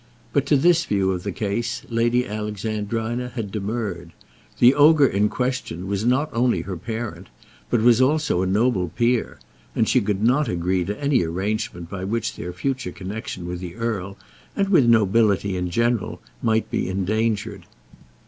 [0.33, 4.13] But to this view of the case Lady Alexandrina had demurred.
[4.57, 7.27] The ogre in question was not only her parent,
[7.69, 9.37] but was also a noble peer,
[9.75, 13.75] and she could not agree to any arrangement by which their future connection with the
[13.75, 14.17] earl,
[14.55, 17.67] and with nobility in general, might be endangered.